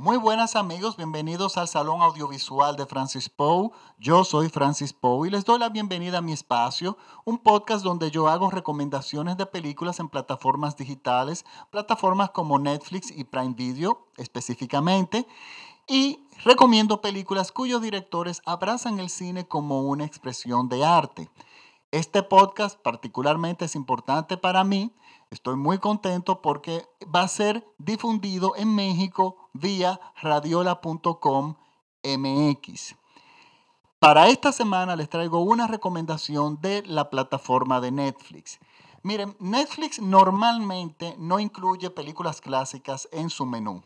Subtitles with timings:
[0.00, 3.70] Muy buenas amigos, bienvenidos al Salón Audiovisual de Francis Poe.
[3.98, 8.12] Yo soy Francis Poe y les doy la bienvenida a mi espacio, un podcast donde
[8.12, 15.26] yo hago recomendaciones de películas en plataformas digitales, plataformas como Netflix y Prime Video específicamente,
[15.88, 21.28] y recomiendo películas cuyos directores abrazan el cine como una expresión de arte.
[21.90, 24.94] Este podcast particularmente es importante para mí.
[25.30, 26.84] Estoy muy contento porque
[27.14, 31.54] va a ser difundido en México vía radiola.com
[32.04, 32.94] MX.
[33.98, 38.58] Para esta semana les traigo una recomendación de la plataforma de Netflix.
[39.02, 43.82] Miren, Netflix normalmente no incluye películas clásicas en su menú.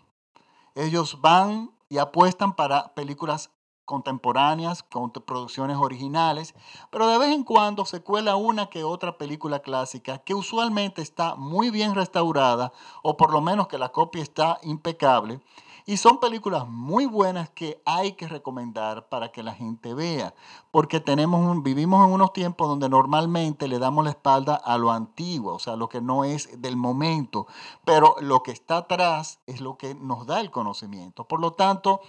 [0.74, 3.50] Ellos van y apuestan para películas
[3.84, 6.54] contemporáneas, con producciones originales,
[6.90, 11.34] pero de vez en cuando se cuela una que otra película clásica que usualmente está
[11.34, 12.72] muy bien restaurada
[13.02, 15.40] o por lo menos que la copia está impecable.
[15.84, 20.32] Y son películas muy buenas que hay que recomendar para que la gente vea,
[20.70, 25.54] porque tenemos vivimos en unos tiempos donde normalmente le damos la espalda a lo antiguo,
[25.54, 27.48] o sea, lo que no es del momento,
[27.84, 31.26] pero lo que está atrás es lo que nos da el conocimiento.
[31.26, 32.00] Por lo tanto,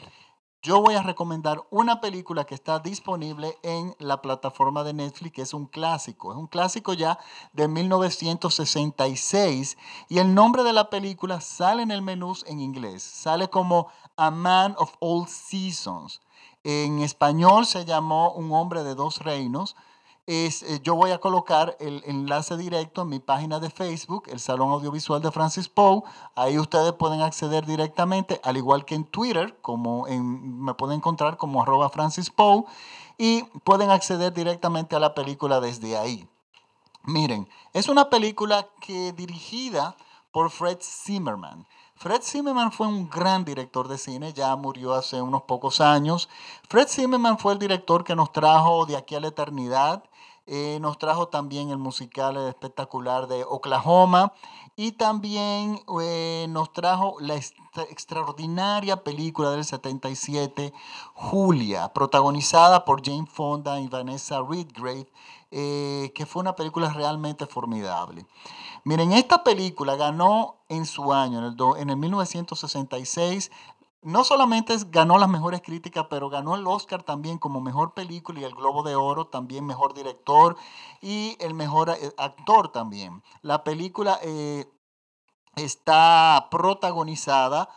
[0.63, 5.41] yo voy a recomendar una película que está disponible en la plataforma de Netflix, que
[5.41, 6.31] es un clásico.
[6.31, 7.19] Es un clásico ya
[7.51, 13.03] de 1966 y el nombre de la película sale en el menú en inglés.
[13.03, 16.21] Sale como A Man of All Seasons.
[16.63, 19.75] En español se llamó Un hombre de dos reinos
[20.25, 24.39] es, eh, yo voy a colocar el enlace directo en mi página de Facebook, el
[24.39, 26.03] Salón Audiovisual de Francis Poe.
[26.35, 31.61] Ahí ustedes pueden acceder directamente, al igual que en Twitter, como me pueden encontrar como
[31.61, 32.63] arroba Francis Poe,
[33.17, 36.27] y pueden acceder directamente a la película desde ahí.
[37.03, 39.97] Miren, es una película que dirigida
[40.31, 41.67] por Fred Zimmerman.
[41.95, 46.27] Fred Zimmerman fue un gran director de cine, ya murió hace unos pocos años.
[46.69, 50.03] Fred Zimmerman fue el director que nos trajo De aquí a la eternidad,
[50.45, 54.33] eh, nos trajo también el musical espectacular de Oklahoma
[54.75, 60.73] y también eh, nos trajo la extraordinaria película del 77,
[61.13, 65.07] Julia, protagonizada por Jane Fonda y Vanessa Redgrave,
[65.51, 68.25] eh, que fue una película realmente formidable.
[68.83, 73.49] Miren, esta película ganó en su año, en el, en el 1966,
[74.03, 78.43] no solamente ganó las mejores críticas, pero ganó el Oscar también como mejor película y
[78.43, 80.55] el Globo de Oro también mejor director
[81.01, 83.23] y el mejor eh, actor también.
[83.41, 84.65] La película eh,
[85.55, 87.69] está protagonizada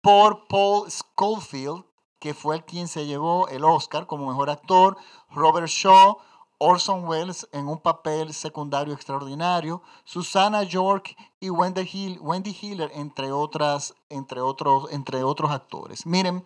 [0.00, 1.84] por Paul Schofield,
[2.18, 4.96] que fue el quien se llevó el Oscar como mejor actor,
[5.30, 6.18] Robert Shaw,
[6.58, 13.32] Orson Welles en un papel secundario extraordinario, Susana York y Wendy, Hill, Wendy Hiller, entre,
[13.32, 16.06] otras, entre, otros, entre otros actores.
[16.06, 16.44] Miren,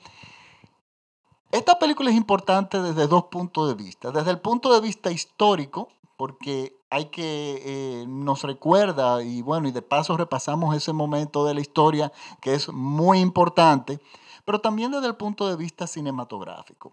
[1.53, 4.11] esta película es importante desde dos puntos de vista.
[4.11, 9.73] Desde el punto de vista histórico, porque hay que, eh, nos recuerda y bueno, y
[9.73, 14.01] de paso repasamos ese momento de la historia que es muy importante,
[14.45, 16.93] pero también desde el punto de vista cinematográfico.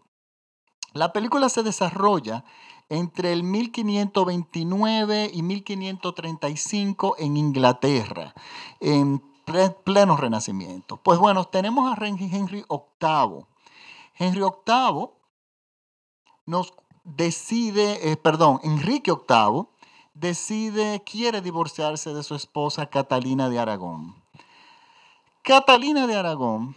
[0.94, 2.44] La película se desarrolla
[2.90, 8.34] entre el 1529 y 1535 en Inglaterra,
[8.80, 9.22] en
[9.84, 10.98] pleno renacimiento.
[10.98, 13.46] Pues bueno, tenemos a Henry VIII.
[14.16, 15.10] Henry VIII
[16.46, 19.68] nos decide, eh, perdón, Enrique VIII
[20.14, 24.16] decide, quiere divorciarse de su esposa Catalina de Aragón.
[25.44, 26.76] Catalina de Aragón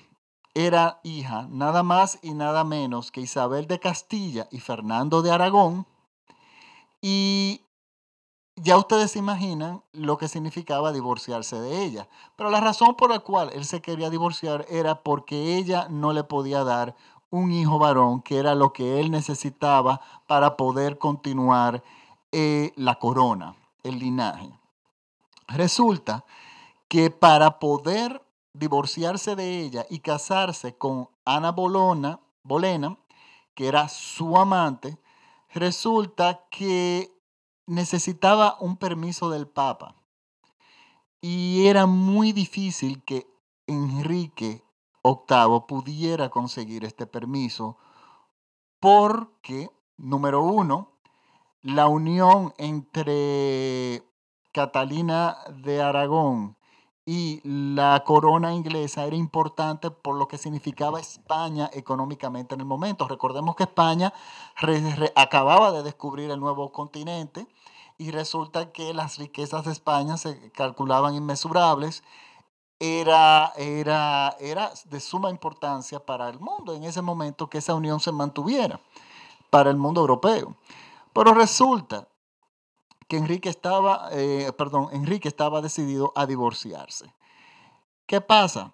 [0.54, 5.86] era hija nada más y nada menos que Isabel de Castilla y Fernando de Aragón,
[7.00, 7.62] y
[8.56, 12.08] ya ustedes se imaginan lo que significaba divorciarse de ella.
[12.36, 16.24] Pero la razón por la cual él se quería divorciar era porque ella no le
[16.24, 16.94] podía dar
[17.30, 21.82] un hijo varón, que era lo que él necesitaba para poder continuar
[22.32, 24.50] eh, la corona, el linaje.
[25.48, 26.24] Resulta
[26.88, 28.22] que para poder
[28.52, 32.98] divorciarse de ella y casarse con Ana Bolona, Bolena,
[33.54, 34.98] que era su amante,
[35.54, 37.12] resulta que
[37.66, 39.96] necesitaba un permiso del Papa.
[41.20, 43.26] Y era muy difícil que
[43.66, 44.64] Enrique
[45.04, 47.78] VIII pudiera conseguir este permiso
[48.80, 50.98] porque, número uno,
[51.62, 54.02] la unión entre
[54.52, 56.56] Catalina de Aragón
[57.12, 63.08] y la corona inglesa era importante por lo que significaba España económicamente en el momento.
[63.08, 64.14] Recordemos que España
[65.16, 67.48] acababa de descubrir el nuevo continente
[67.98, 72.04] y resulta que las riquezas de España se calculaban inmesurables
[72.78, 77.98] era, era, era de suma importancia para el mundo en ese momento que esa unión
[77.98, 78.78] se mantuviera,
[79.50, 80.54] para el mundo europeo.
[81.12, 82.06] Pero resulta
[83.10, 87.12] que Enrique estaba, eh, perdón, Enrique estaba decidido a divorciarse.
[88.06, 88.72] ¿Qué pasa?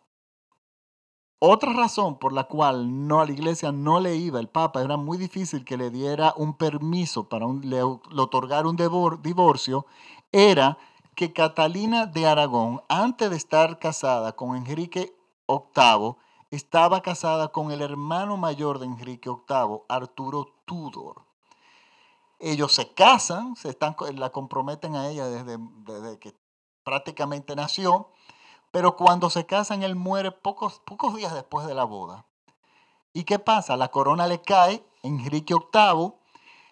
[1.38, 4.99] Otra razón por la cual no a la iglesia no le iba el Papa, era
[4.99, 8.77] muy difícil que le diera un permiso para le, otorgar un
[9.23, 9.87] divorcio,
[10.33, 10.77] era
[11.15, 15.15] que Catalina de Aragón, antes de estar casada con Enrique
[15.49, 16.17] VIII,
[16.50, 21.25] estaba casada con el hermano mayor de Enrique VIII, Arturo Tudor.
[22.38, 26.35] Ellos se casan, se están, la comprometen a ella desde, que
[26.85, 28.11] prácticamente nació,
[28.71, 32.27] pero cuando se casan él muere pocos, pocos días después de la boda.
[33.12, 33.77] ¿Y qué pasa?
[33.77, 36.12] La corona le cae, Enrique VIII,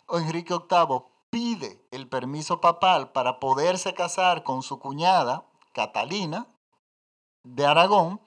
[0.06, 6.46] o Enrique VIII pide el permiso papal para poderse casar con su cuñada, Catalina,
[7.42, 8.20] de Aragón,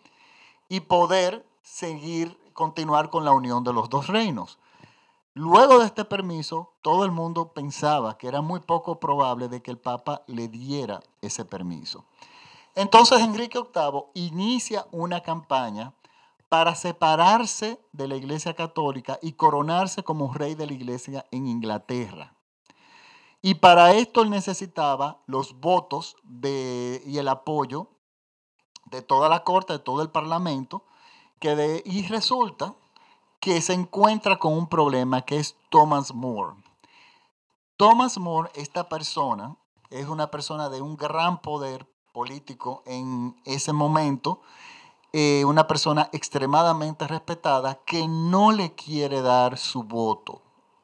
[0.68, 4.58] y poder seguir, continuar con la unión de los dos reinos.
[5.38, 9.70] Luego de este permiso, todo el mundo pensaba que era muy poco probable de que
[9.70, 12.06] el Papa le diera ese permiso.
[12.74, 15.94] Entonces Enrique VIII inicia una campaña
[16.50, 22.34] para separarse de la Iglesia Católica y coronarse como rey de la Iglesia en Inglaterra.
[23.44, 27.90] Y para esto él necesitaba los votos y el apoyo
[28.86, 30.84] de toda la corte, de todo el parlamento,
[31.40, 32.74] que y resulta
[33.40, 36.56] que se encuentra con un problema que es Thomas More.
[37.78, 39.56] Thomas More, esta persona,
[39.90, 44.42] es una persona de un gran poder político en ese momento,
[45.14, 50.42] eh, una persona extremadamente respetada que no le quiere dar su voto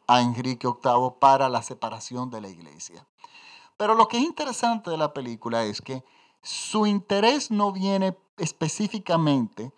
[0.08, 3.08] a Enrique VIII para la separación de la iglesia.
[3.78, 6.04] Pero lo que es interesante de la película es que
[6.42, 9.74] su interés no viene específicamente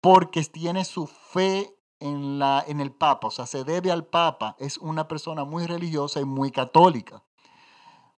[0.00, 4.56] porque tiene su fe en, la, en el Papa, o sea, se debe al Papa,
[4.58, 7.22] es una persona muy religiosa y muy católica.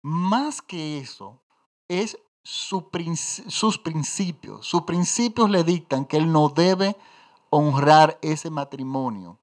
[0.00, 1.42] Más que eso,
[1.88, 4.66] es sus principios.
[4.66, 6.96] Sus principios le dictan que él no debe
[7.50, 9.38] honrar ese matrimonio,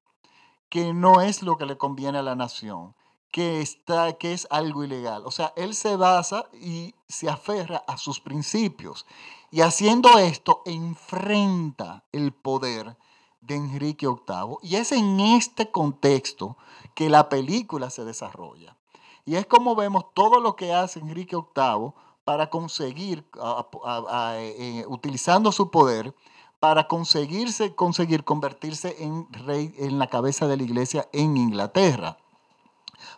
[0.68, 2.94] que no es lo que le conviene a la nación,
[3.30, 5.22] que, está, que es algo ilegal.
[5.24, 9.06] O sea, él se basa y se aferra a sus principios.
[9.50, 12.96] Y haciendo esto, enfrenta el poder
[13.40, 14.58] de Enrique VIII.
[14.62, 16.56] Y es en este contexto
[16.94, 18.76] que la película se desarrolla.
[19.24, 21.92] Y es como vemos todo lo que hace Enrique VIII
[22.24, 23.26] para conseguir,
[24.36, 26.14] eh, utilizando su poder,
[26.58, 32.18] para conseguirse, conseguir convertirse en rey en la cabeza de la iglesia en Inglaterra,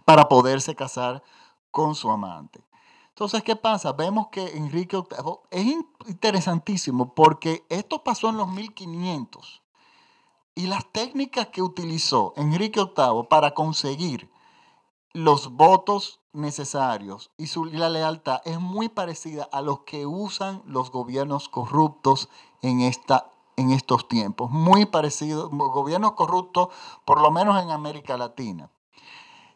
[0.04, 1.22] para poderse casar
[1.70, 2.64] con su amante.
[3.08, 3.92] Entonces, ¿qué pasa?
[3.92, 5.76] Vemos que Enrique VIII es
[6.06, 9.62] interesantísimo porque esto pasó en los 1500
[10.54, 14.31] y las técnicas que utilizó Enrique VIII para conseguir
[15.12, 20.90] los votos necesarios y, su, la lealtad es muy parecida a los que usan los
[20.90, 22.28] gobiernos corruptos
[22.62, 24.50] en, esta, en estos tiempos.
[24.50, 26.69] Muy parecido, gobiernos corruptos,
[27.05, 28.70] por lo menos en América Latina.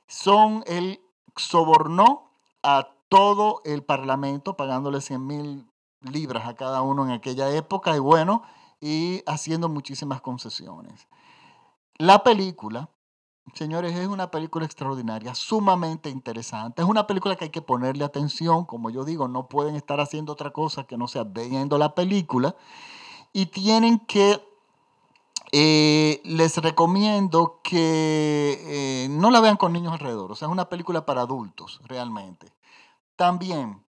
[0.07, 1.01] Son, él
[1.37, 2.31] sobornó
[2.63, 5.71] a todo el parlamento pagándole 100 mil
[6.01, 8.43] libras a cada uno en aquella época y bueno,
[8.81, 11.09] y haciendo muchísimas concesiones.
[11.99, 12.91] La película
[13.55, 16.83] Señores, es una película extraordinaria, sumamente interesante.
[16.83, 18.65] Es una película que hay que ponerle atención.
[18.65, 22.57] Como yo digo, no pueden estar haciendo otra cosa que no sea viendo la película.
[23.33, 24.43] Y tienen que,
[25.53, 30.33] eh, les recomiendo que eh, no la vean con niños alrededor.
[30.33, 32.53] O sea, es una película para adultos, realmente.
[33.15, 33.86] También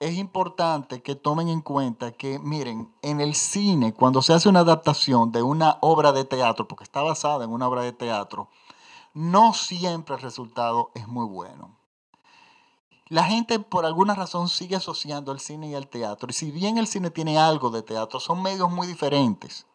[0.00, 4.60] es importante que tomen en cuenta que, miren, en el cine, cuando se hace una
[4.60, 8.48] adaptación de una obra de teatro, porque está basada en una obra de teatro,
[9.12, 11.76] no siempre el resultado es muy bueno.
[13.08, 16.30] La gente por alguna razón sigue asociando el cine y el teatro.
[16.30, 19.66] Y si bien el cine tiene algo de teatro, son medios muy diferentes.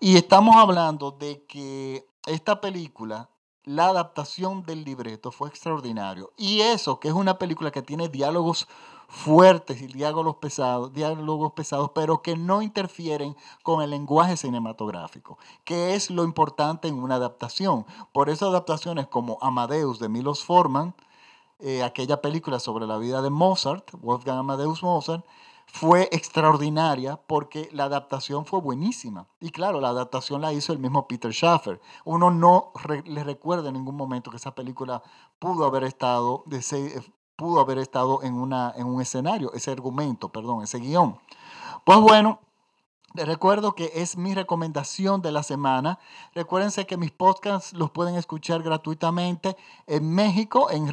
[0.00, 3.30] Y estamos hablando de que esta película,
[3.66, 6.32] la adaptación del libreto fue extraordinario.
[6.36, 8.68] Y eso, que es una película que tiene diálogos
[9.08, 15.94] fuertes y diálogos pesados, diálogos pesados, pero que no interfieren con el lenguaje cinematográfico, que
[15.94, 17.86] es lo importante en una adaptación.
[18.12, 20.94] Por eso adaptaciones como Amadeus de Milos Forman,
[21.58, 25.24] eh, aquella película sobre la vida de Mozart, Wolfgang Amadeus Mozart,
[25.66, 29.26] fue extraordinaria porque la adaptación fue buenísima.
[29.40, 31.80] Y claro, la adaptación la hizo el mismo Peter Schaffer.
[32.04, 32.72] Uno no
[33.04, 35.02] le recuerda en ningún momento que esa película
[35.38, 36.62] pudo haber estado, de,
[37.36, 41.18] pudo haber estado en, una, en un escenario, ese argumento, perdón, ese guion.
[41.84, 42.40] Pues bueno,
[43.16, 45.98] Les recuerdo que es mi recomendación de la semana.
[46.34, 49.56] Recuérdense que mis podcasts los pueden escuchar gratuitamente
[49.86, 50.86] en México en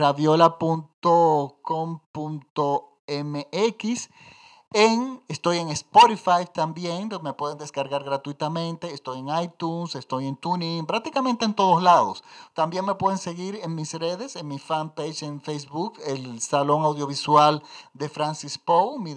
[4.73, 8.93] raviola.com.mx estoy en Spotify también, me pueden descargar gratuitamente.
[8.93, 12.23] Estoy en iTunes, estoy en TuneIn, prácticamente en todos lados.
[12.53, 17.63] También me pueden seguir en mis redes, en mi fanpage en Facebook, el Salón Audiovisual
[17.93, 18.99] de Francis Poe.
[18.99, 19.15] Mi,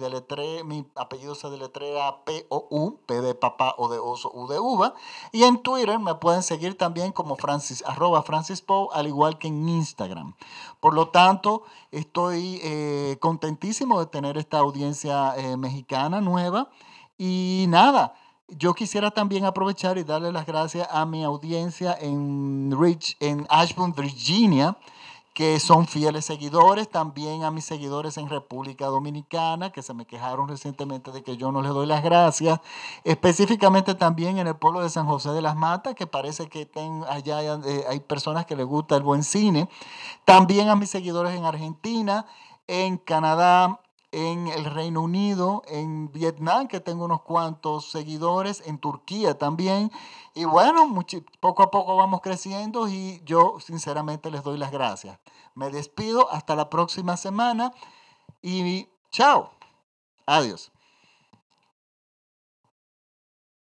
[0.65, 4.95] mi apellido se deletrea P-O-U, P de papá o de oso, U de uva.
[5.31, 9.47] Y en Twitter me pueden seguir también como Francis, arroba Francis Poe, al igual que
[9.47, 10.35] en Instagram.
[10.79, 15.33] Por lo tanto, estoy eh, contentísimo de tener esta audiencia.
[15.37, 16.69] Eh, mexicana nueva.
[17.17, 18.13] Y nada,
[18.49, 23.93] yo quisiera también aprovechar y darle las gracias a mi audiencia en, Rich, en Ashburn,
[23.93, 24.77] Virginia,
[25.33, 30.47] que son fieles seguidores, también a mis seguidores en República Dominicana, que se me quejaron
[30.47, 32.59] recientemente de que yo no les doy las gracias,
[33.03, 37.03] específicamente también en el pueblo de San José de las Matas, que parece que ten,
[37.07, 39.69] allá hay, eh, hay personas que les gusta el buen cine,
[40.25, 42.25] también a mis seguidores en Argentina,
[42.65, 43.79] en Canadá,
[44.17, 49.91] en el Reino Unido, en Vietnam, que tengo unos cuantos seguidores, en Turquía también.
[50.33, 50.91] Y bueno,
[51.39, 55.19] poco a poco vamos creciendo y yo sinceramente les doy las gracias.
[55.53, 57.71] Me despido hasta la próxima semana
[58.41, 59.51] y chao.
[60.25, 60.71] Adiós.